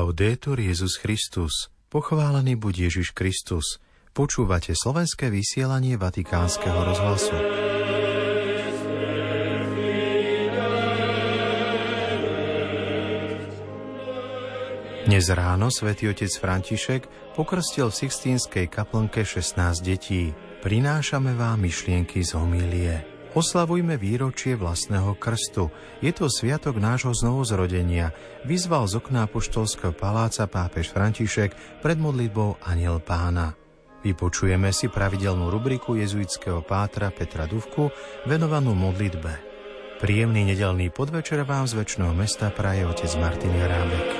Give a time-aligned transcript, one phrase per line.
[0.00, 1.68] Laudetur Jezus Christus.
[1.92, 3.84] Pochválený buď Ježiš Kristus.
[4.16, 7.36] Počúvate slovenské vysielanie Vatikánskeho rozhlasu.
[15.04, 20.32] Dnes ráno svätý otec František pokrstil v Sixtínskej kaplnke 16 detí.
[20.64, 23.19] Prinášame vám myšlienky z homilie.
[23.30, 25.70] Oslavujme výročie vlastného krstu.
[26.02, 28.10] Je to sviatok nášho znovuzrodenia.
[28.42, 33.54] Vyzval z okna poštolského paláca pápež František pred modlitbou Aniel pána.
[34.02, 37.94] Vypočujeme si pravidelnú rubriku jezuitského pátra Petra Duvku
[38.26, 39.32] venovanú modlitbe.
[40.00, 44.19] Príjemný nedelný podvečer vám z väčšného mesta praje otec Martin Jarábek.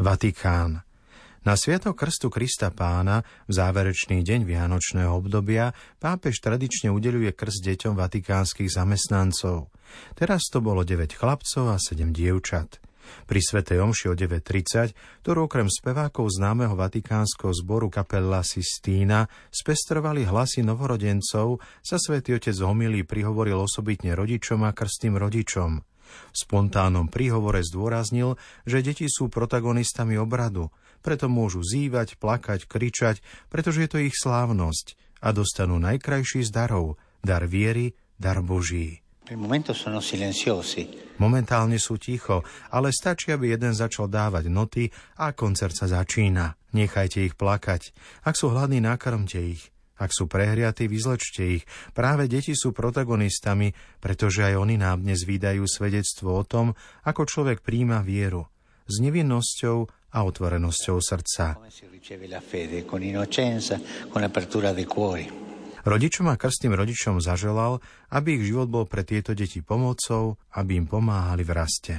[0.00, 0.80] Vatikán.
[1.44, 8.00] Na Sviatok Krstu Krista Pána v záverečný deň Vianočného obdobia pápež tradične udeluje krst deťom
[8.00, 9.68] vatikánskych zamestnancov.
[10.16, 12.80] Teraz to bolo 9 chlapcov a 7 dievčat.
[13.28, 20.64] Pri Svetej Omši o 9.30, ktorú okrem spevákov známeho vatikánskeho zboru kapella Sistína spestrovali hlasy
[20.64, 25.76] novorodencov, sa svätý Otec homilí prihovoril osobitne rodičom a krstným rodičom–
[26.10, 30.68] v spontánnom príhovore zdôraznil, že deti sú protagonistami obradu,
[31.00, 37.00] preto môžu zývať, plakať, kričať, pretože je to ich slávnosť a dostanú najkrajší z darov,
[37.24, 39.00] dar viery, dar Boží.
[41.22, 42.42] Momentálne sú ticho,
[42.74, 44.90] ale stačí, aby jeden začal dávať noty
[45.22, 46.58] a koncert sa začína.
[46.74, 47.94] Nechajte ich plakať.
[48.26, 49.70] Ak sú hladní, nakrmte ich.
[50.00, 51.68] Ak sú prehriatí, vyzlečte ich.
[51.92, 56.72] Práve deti sú protagonistami, pretože aj oni nám dnes vydajú svedectvo o tom,
[57.04, 58.48] ako človek príjma vieru
[58.90, 59.78] s nevinnosťou
[60.10, 61.60] a otvorenosťou srdca.
[65.80, 67.80] Rodičom a krstným rodičom zaželal,
[68.12, 71.94] aby ich život bol pre tieto deti pomocou, aby im pomáhali v raste.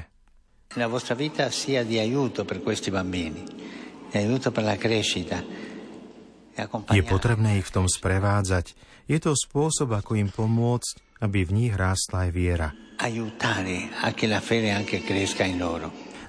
[0.77, 3.43] La vostra vita sia di aiuto per questi bambini,
[4.07, 5.41] di aiuto per la crescita,
[6.91, 8.75] je potrebné ich v tom sprevádzať.
[9.07, 12.69] Je to spôsob, ako im pomôcť, aby v nich rástla aj viera.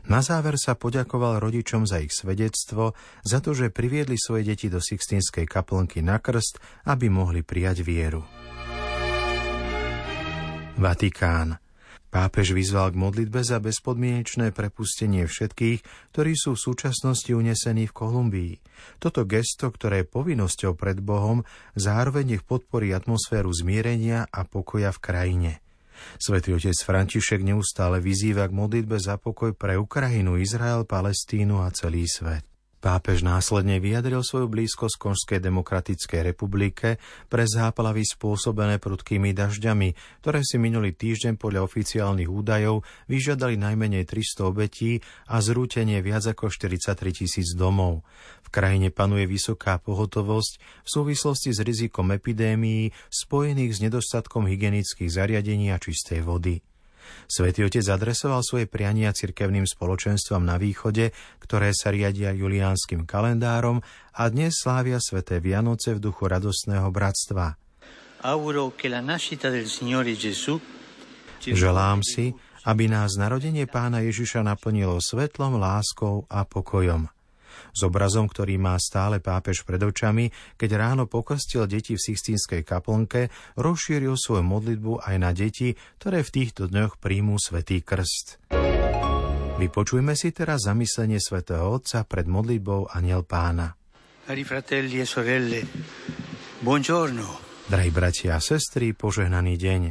[0.02, 4.82] Na záver sa poďakoval rodičom za ich svedectvo, za to, že priviedli svoje deti do
[4.82, 6.58] Sixtínskej kaplnky na krst,
[6.90, 8.26] aby mohli prijať vieru.
[10.74, 11.61] Vatikán.
[12.12, 15.80] Pápež vyzval k modlitbe za bezpodmienečné prepustenie všetkých,
[16.12, 18.54] ktorí sú v súčasnosti unesení v Kolumbii.
[19.00, 21.40] Toto gesto, ktoré je povinnosťou pred Bohom,
[21.72, 25.52] zároveň ich podporí atmosféru zmierenia a pokoja v krajine.
[26.20, 32.04] Svetý otec František neustále vyzýva k modlitbe za pokoj pre Ukrajinu, Izrael, Palestínu a celý
[32.04, 32.51] svet.
[32.82, 36.98] Pápež následne vyjadril svoju blízkosť Konžskej demokratickej republike
[37.30, 44.50] pre záplavy spôsobené prudkými dažďami, ktoré si minulý týždeň podľa oficiálnych údajov vyžiadali najmenej 300
[44.50, 44.98] obetí
[45.30, 48.02] a zrútenie viac ako 43 tisíc domov.
[48.42, 55.70] V krajine panuje vysoká pohotovosť v súvislosti s rizikom epidémií spojených s nedostatkom hygienických zariadení
[55.70, 56.71] a čistej vody.
[57.30, 63.80] Svetý otec adresoval svoje priania cirkevným spoločenstvom na východe, ktoré sa riadia juliánskym kalendárom
[64.16, 67.56] a dnes slávia sveté Vianoce v duchu radostného bratstva.
[71.42, 72.24] Želám si,
[72.62, 77.10] aby nás narodenie pána Ježiša naplnilo svetlom, láskou a pokojom
[77.70, 83.30] s obrazom, ktorý má stále pápež pred očami, keď ráno pokrstil deti v Sixtínskej kaplnke,
[83.54, 88.42] rozšíril svoju modlitbu aj na deti, ktoré v týchto dňoch príjmú svätý krst.
[89.62, 93.72] Vypočujme si teraz zamyslenie svätého Otca pred modlitbou Aniel Pána.
[94.22, 95.60] Cari fratelli e sorelle,
[96.62, 97.42] buongiorno.
[97.66, 99.82] Drahí bratia a sestry, požehnaný deň.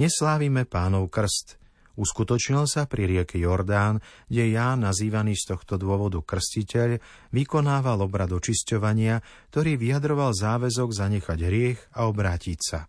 [0.00, 1.59] Neslávime pánov krst,
[2.00, 6.96] Uskutočnil sa pri rieke Jordán, kde Ján, nazývaný z tohto dôvodu krstiteľ,
[7.28, 9.20] vykonával obrad očisťovania,
[9.52, 12.88] ktorý vyjadroval záväzok zanechať hriech a obrátiť sa.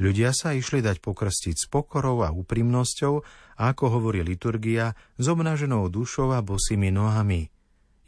[0.00, 3.14] Ľudia sa išli dať pokrstiť s pokorou a úprimnosťou
[3.60, 7.52] a ako hovorí liturgia, s obnaženou dušou a bosými nohami.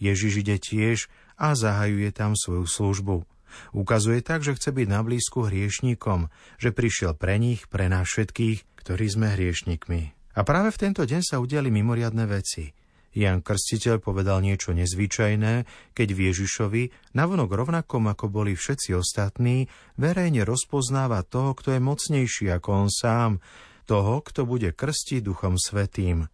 [0.01, 3.29] Ježiš ide tiež a zahajuje tam svoju službu.
[3.77, 8.65] Ukazuje tak, že chce byť na blízku hriešníkom, že prišiel pre nich, pre nás všetkých,
[8.81, 10.18] ktorí sme hriešnikmi.
[10.39, 12.71] A práve v tento deň sa udiali mimoriadne veci.
[13.11, 15.67] Jan Krstiteľ povedal niečo nezvyčajné,
[15.99, 16.83] keď v Ježišovi,
[17.19, 19.67] navonok rovnakom ako boli všetci ostatní,
[19.99, 23.43] verejne rozpoznáva toho, kto je mocnejší ako on sám,
[23.91, 26.31] toho, kto bude krstiť Duchom Svetým.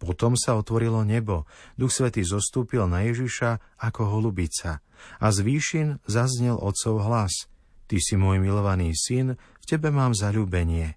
[0.00, 1.44] Potom sa otvorilo nebo,
[1.76, 4.80] Duch Svetý zostúpil na Ježiša ako holubica
[5.20, 7.52] a z výšin zaznel Otcov hlas.
[7.92, 10.96] Ty si môj milovaný syn, v tebe mám zalúbenie.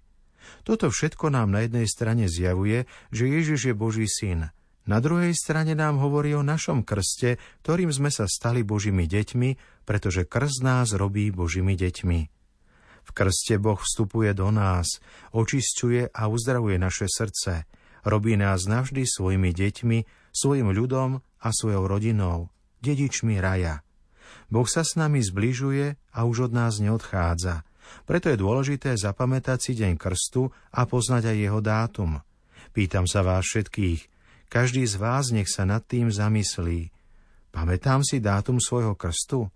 [0.64, 4.52] Toto všetko nám na jednej strane zjavuje, že Ježiš je Boží syn.
[4.88, 10.24] Na druhej strane nám hovorí o našom krste, ktorým sme sa stali Božími deťmi, pretože
[10.24, 12.20] krst nás robí Božími deťmi.
[13.04, 15.00] V krste Boh vstupuje do nás,
[15.36, 17.68] očisťuje a uzdravuje naše srdce.
[18.04, 19.98] Robí nás navždy svojimi deťmi,
[20.32, 22.48] svojim ľudom a svojou rodinou,
[22.80, 23.84] dedičmi raja.
[24.48, 27.67] Boh sa s nami zbližuje a už od nás neodchádza.
[28.08, 32.10] Preto je dôležité zapamätať si deň krstu a poznať aj jeho dátum.
[32.72, 34.00] Pýtam sa vás všetkých,
[34.48, 36.88] každý z vás nech sa nad tým zamyslí.
[37.52, 39.48] Pamätám si dátum svojho krstu?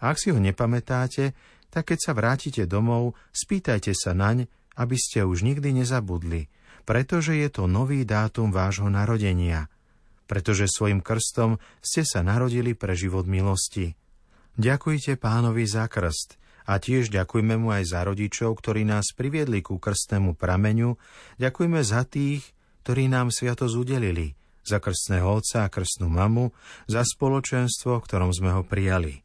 [0.00, 1.36] Ak si ho nepamätáte,
[1.72, 6.48] tak keď sa vrátite domov, spýtajte sa naň, aby ste už nikdy nezabudli,
[6.88, 9.68] pretože je to nový dátum vášho narodenia,
[10.28, 13.96] pretože svojim krstom ste sa narodili pre život milosti.
[14.60, 19.78] Ďakujte pánovi za krst a tiež ďakujme mu aj za rodičov, ktorí nás priviedli ku
[19.78, 20.98] krstnému prameňu,
[21.38, 26.50] ďakujme za tých, ktorí nám sviato zudelili, za krstného otca a krstnú mamu,
[26.86, 29.22] za spoločenstvo, v ktorom sme ho prijali.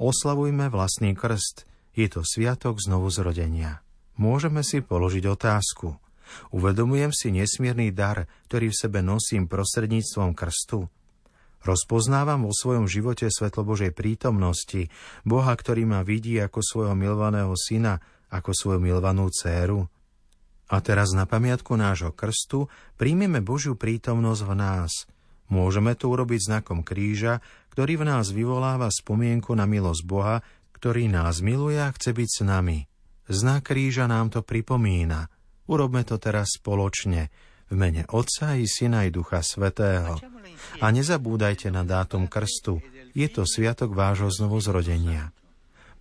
[0.00, 3.84] Oslavujme vlastný krst, je to sviatok znovu zrodenia.
[4.20, 5.96] Môžeme si položiť otázku.
[6.54, 10.86] Uvedomujem si nesmierny dar, ktorý v sebe nosím prostredníctvom krstu.
[11.60, 14.88] Rozpoznávam vo svojom živote svetlo Božej prítomnosti,
[15.28, 18.00] Boha, ktorý ma vidí ako svojho milovaného syna,
[18.32, 19.84] ako svoju milovanú dceru.
[20.70, 24.92] A teraz na pamiatku nášho krstu príjmeme Božiu prítomnosť v nás.
[25.50, 27.42] Môžeme to urobiť znakom kríža,
[27.74, 30.40] ktorý v nás vyvoláva spomienku na milosť Boha,
[30.70, 32.78] ktorý nás miluje a chce byť s nami.
[33.26, 35.26] Znak kríža nám to pripomína.
[35.66, 37.28] Urobme to teraz spoločne,
[37.70, 40.18] v mene Otca i Syna i Ducha Svetého.
[40.82, 42.82] A nezabúdajte na dátum krstu.
[43.14, 45.30] Je to sviatok vášho znovuzrodenia.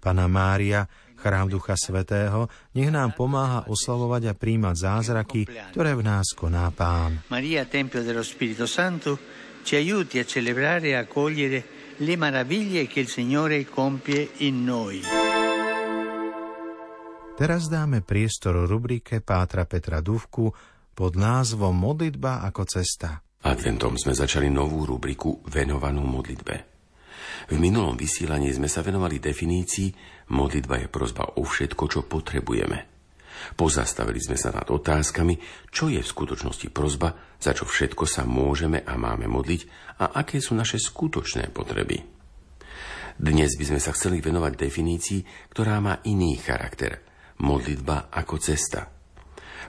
[0.01, 0.89] Pana Mária,
[1.19, 5.41] chrám Ducha Svetého, nech nám pomáha oslavovať a príjmať zázraky,
[5.75, 7.21] ktoré v nás koná Pán.
[7.29, 9.19] Maria, Tempio dello Spirito Santo,
[9.61, 15.03] ci aiuti a celebrare e a cogliere le meraviglie che il Signore compie in noi.
[17.39, 20.51] Teraz dáme priestor rubrike Pátra Petra Duvku
[20.99, 23.23] pod názvom Modlitba ako cesta.
[23.47, 26.55] Adventom sme začali novú rubriku venovanú modlitbe.
[27.47, 29.95] V minulom vysielaní sme sa venovali definícii
[30.35, 32.83] modlitba je prozba o všetko, čo potrebujeme.
[33.55, 35.39] Pozastavili sme sa nad otázkami,
[35.71, 39.61] čo je v skutočnosti prozba, za čo všetko sa môžeme a máme modliť
[40.03, 42.03] a aké sú naše skutočné potreby.
[43.15, 46.99] Dnes by sme sa chceli venovať definícii, ktorá má iný charakter.
[47.39, 48.98] Modlitba ako cesta.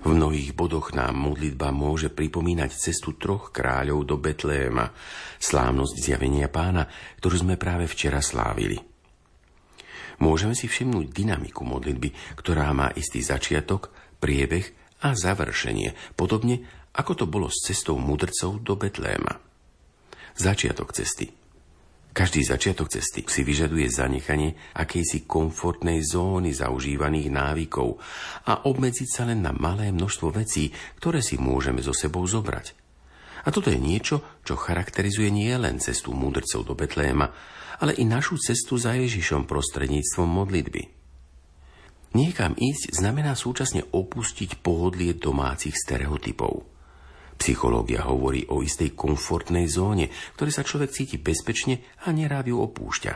[0.07, 4.95] V mnohých bodoch nám modlitba môže pripomínať cestu troch kráľov do Betléma,
[5.43, 6.87] slávnosť zjavenia pána,
[7.19, 8.79] ktorú sme práve včera slávili.
[10.21, 13.89] Môžeme si všimnúť dynamiku modlitby, ktorá má istý začiatok,
[14.21, 14.69] priebeh
[15.01, 19.41] a završenie, podobne ako to bolo s cestou mudrcov do Betléma.
[20.37, 21.40] Začiatok cesty.
[22.11, 28.03] Každý začiatok cesty si vyžaduje zanechanie akejsi komfortnej zóny zaužívaných návykov
[28.51, 32.75] a obmedziť sa len na malé množstvo vecí, ktoré si môžeme so sebou zobrať.
[33.47, 37.31] A toto je niečo, čo charakterizuje nie len cestu múdrcov do Betléma,
[37.81, 40.83] ale i našu cestu za Ježišom prostredníctvom modlitby.
[42.11, 46.70] Niekam ísť znamená súčasne opustiť pohodlie domácich stereotypov.
[47.41, 53.13] Psychológia hovorí o istej komfortnej zóne, ktoré sa človek cíti bezpečne a nerád ju opúšťa.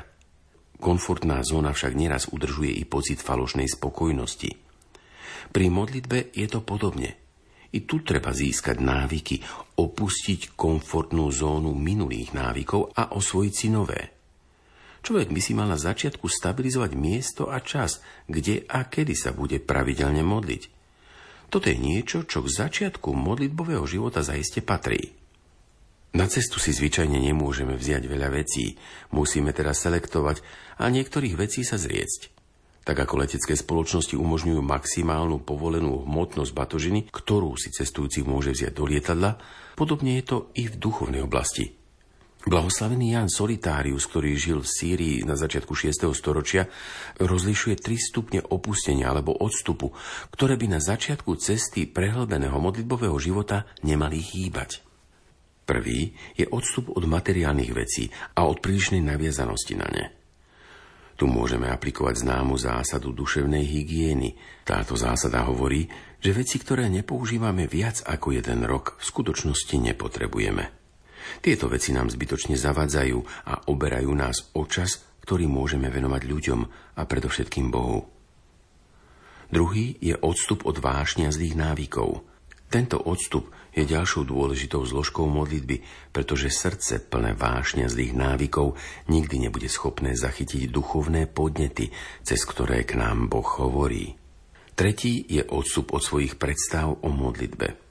[0.81, 4.51] Komfortná zóna však neraz udržuje i pocit falošnej spokojnosti.
[5.53, 7.21] Pri modlitbe je to podobne.
[7.77, 9.45] I tu treba získať návyky,
[9.77, 14.01] opustiť komfortnú zónu minulých návykov a osvojiť si nové.
[15.05, 19.61] Človek by si mal na začiatku stabilizovať miesto a čas, kde a kedy sa bude
[19.61, 20.74] pravidelne modliť.
[21.55, 25.15] Toto je niečo, čo k začiatku modlitbového života zaiste patrí.
[26.19, 28.75] Na cestu si zvyčajne nemôžeme vziať veľa vecí,
[29.15, 30.43] musíme teda selektovať
[30.83, 32.35] a niektorých vecí sa zriecť.
[32.83, 38.91] Tak ako letecké spoločnosti umožňujú maximálnu povolenú hmotnosť batožiny, ktorú si cestujúci môže vziať do
[38.91, 39.39] lietadla,
[39.79, 41.84] podobne je to i v duchovnej oblasti.
[42.45, 46.13] Blahoslavený Jan Solitárius, ktorý žil v Sýrii na začiatku 6.
[46.13, 46.69] storočia,
[47.17, 49.97] rozlišuje tri stupne opustenia alebo odstupu,
[50.29, 54.85] ktoré by na začiatku cesty prehlbeného modlitbového života nemali chýbať.
[55.65, 60.05] Prvý je odstup od materiálnych vecí a od prílišnej naviazanosti na ne.
[61.17, 64.37] Tu môžeme aplikovať známu zásadu duševnej hygieny.
[64.69, 65.89] Táto zásada hovorí,
[66.21, 70.84] že veci, ktoré nepoužívame viac ako jeden rok, v skutočnosti nepotrebujeme.
[71.41, 76.61] Tieto veci nám zbytočne zavadzajú a oberajú nás o čas, ktorý môžeme venovať ľuďom
[77.01, 78.05] a predovšetkým Bohu.
[79.49, 82.27] Druhý je odstup od vášňa zlých návykov.
[82.69, 88.75] Tento odstup je ďalšou dôležitou zložkou modlitby, pretože srdce plné vášňa zlých návykov
[89.07, 91.95] nikdy nebude schopné zachytiť duchovné podnety,
[92.27, 94.19] cez ktoré k nám Boh hovorí.
[94.75, 97.84] Tretí je odstup od svojich predstav o modlitbe.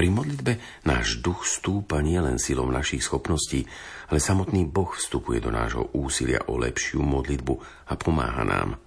[0.00, 3.68] Pri modlitbe náš duch stúpa nielen silou našich schopností,
[4.08, 7.54] ale samotný Boh vstupuje do nášho úsilia o lepšiu modlitbu
[7.84, 8.70] a pomáha nám–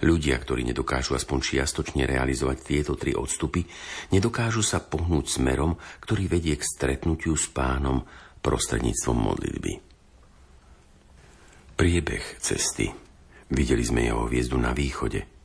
[0.00, 3.68] Ľudia, ktorí nedokážu aspoň čiastočne realizovať tieto tri odstupy,
[4.16, 8.08] nedokážu sa pohnúť smerom, ktorý vedie k stretnutiu s pánom
[8.40, 9.72] prostredníctvom modlitby.
[11.76, 12.88] Priebeh cesty.
[13.52, 15.39] Videli sme jeho hviezdu na východe.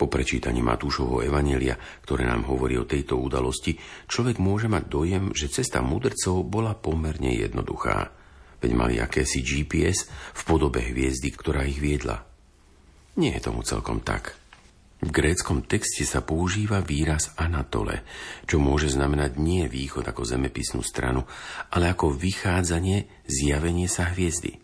[0.00, 3.76] Po prečítaní Matúšovho evanelia, ktoré nám hovorí o tejto udalosti,
[4.08, 8.08] človek môže mať dojem, že cesta mudrcov bola pomerne jednoduchá,
[8.64, 12.24] veď mali akési GPS v podobe hviezdy, ktorá ich viedla–
[13.20, 14.32] nie je tomu celkom tak.
[15.00, 18.04] V gréckom texte sa používa výraz Anatole,
[18.44, 21.24] čo môže znamenať nie východ ako zemepisnú stranu,
[21.72, 24.60] ale ako vychádzanie, zjavenie sa hviezdy.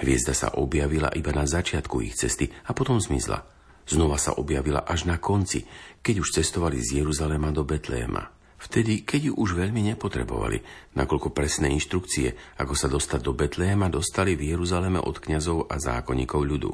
[0.00, 3.44] Hviezda sa objavila iba na začiatku ich cesty a potom zmizla.
[3.90, 5.66] Znova sa objavila až na konci,
[5.98, 8.30] keď už cestovali z Jeruzalema do Betléma.
[8.60, 10.62] Vtedy, keď ju už veľmi nepotrebovali,
[10.94, 16.40] nakoľko presné inštrukcie, ako sa dostať do Betléma, dostali v Jeruzaleme od kňazov a zákonníkov
[16.44, 16.72] ľudu.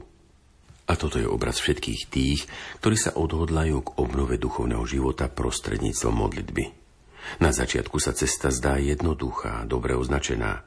[0.87, 2.45] A toto je obraz všetkých tých,
[2.85, 6.65] ktorí sa odhodlajú k obnove duchovného života prostredníctvom modlitby.
[7.41, 10.63] Na začiatku sa cesta zdá jednoduchá, dobre označená,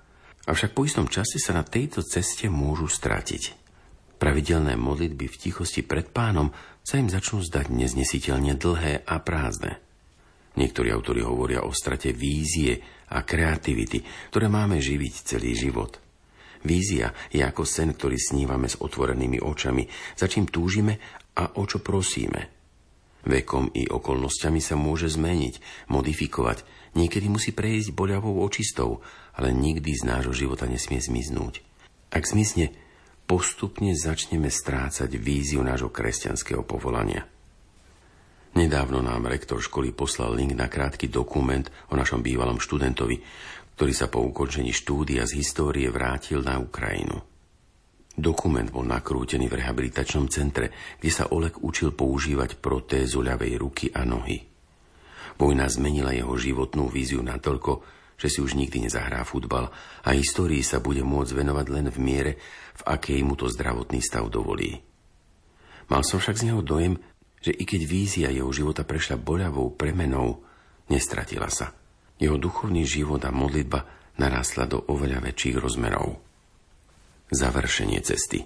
[0.49, 3.68] avšak po istom čase sa na tejto ceste môžu stratiť.
[4.19, 6.51] Pravidelné modlitby v tichosti pred pánom
[6.83, 9.79] sa im začnú zdať neznesiteľne dlhé a prázdne.
[10.59, 12.83] Niektorí autori hovoria o strate vízie
[13.15, 15.97] a kreativity, ktoré máme živiť celý život–
[16.59, 19.87] Vízia je ako sen, ktorý snívame s otvorenými očami,
[20.19, 20.99] za čím túžime
[21.39, 22.51] a o čo prosíme.
[23.23, 26.63] Vekom i okolnostiami sa môže zmeniť, modifikovať,
[26.99, 28.99] niekedy musí prejsť boľavou očistou,
[29.35, 31.63] ale nikdy z nášho života nesmie zmiznúť.
[32.11, 32.75] Ak zmizne,
[33.29, 37.29] postupne začneme strácať víziu nášho kresťanského povolania.
[38.57, 43.21] Nedávno nám rektor školy poslal link na krátky dokument o našom bývalom študentovi,
[43.77, 47.21] ktorý sa po ukončení štúdia z histórie vrátil na Ukrajinu.
[48.17, 54.09] Dokument bol nakrútený v rehabilitačnom centre, kde sa Oleg učil používať protézu ľavej ruky a
[54.09, 54.41] nohy.
[55.37, 59.71] Vojna zmenila jeho životnú víziu natoľko, že si už nikdy nezahrá futbal
[60.03, 62.31] a histórii sa bude môcť venovať len v miere,
[62.75, 64.83] v akej mu to zdravotný stav dovolí.
[65.87, 66.99] Mal som však z neho dojem,
[67.39, 70.43] že i keď vízia jeho života prešla boľavou premenou,
[70.91, 71.71] nestratila sa–
[72.19, 76.19] jeho duchovný život a modlitba narastla do oveľa väčších rozmerov.
[77.31, 78.43] Završenie cesty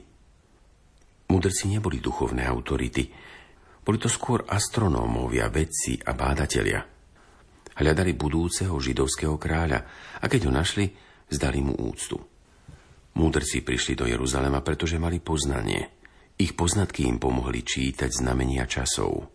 [1.34, 3.10] Mudrci neboli duchovné autority,
[3.82, 6.93] boli to skôr astronómovia, vedci a bádatelia.
[7.74, 9.86] Hľadali budúceho židovského kráľa
[10.22, 10.94] a keď ho našli,
[11.30, 12.22] zdali mu úctu.
[13.14, 16.02] Múdrci prišli do Jeruzalema, pretože mali poznanie.
[16.38, 19.30] Ich poznatky im pomohli čítať znamenia časov.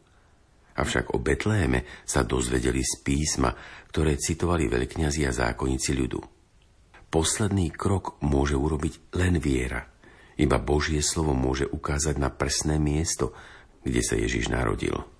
[0.79, 3.51] Avšak o Betléme sa dozvedeli z písma,
[3.91, 6.21] ktoré citovali veľkňazi a zákonníci ľudu.
[7.11, 9.91] Posledný krok môže urobiť len viera.
[10.39, 13.35] Iba Božie slovo môže ukázať na presné miesto,
[13.83, 15.18] kde sa Ježiš narodil.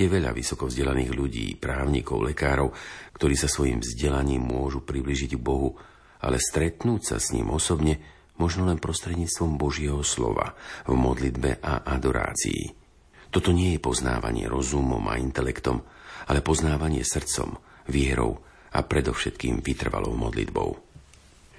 [0.00, 2.72] Je veľa vysoko vzdelaných ľudí, právnikov, lekárov,
[3.12, 5.76] ktorí sa svojim vzdelaním môžu približiť k Bohu,
[6.24, 8.00] ale stretnúť sa s ním osobne
[8.40, 10.56] možno len prostredníctvom Božieho slova,
[10.88, 12.72] v modlitbe a adorácii.
[13.28, 15.84] Toto nie je poznávanie rozumom a intelektom,
[16.32, 17.60] ale poznávanie srdcom,
[17.92, 18.40] vierou
[18.72, 20.80] a predovšetkým vytrvalou modlitbou.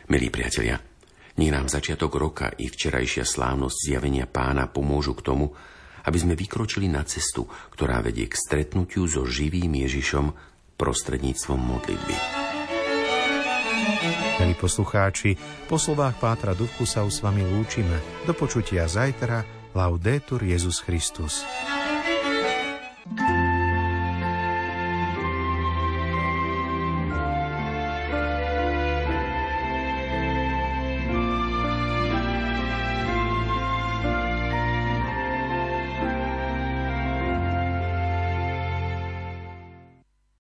[0.10, 0.82] Milí priatelia,
[1.38, 5.54] nech nám začiatok roka i včerajšia slávnosť zjavenia pána pomôžu k tomu,
[6.06, 10.34] aby sme vykročili na cestu, ktorá vedie k stretnutiu so živým Ježišom
[10.78, 12.16] prostredníctvom modlitby.
[14.42, 15.38] Milí poslucháči,
[15.70, 18.26] po slovách Pátra Duchu sa s vami lúčime.
[18.26, 19.46] Do počutia zajtra,
[19.78, 21.46] Laudetur Jezus Christus.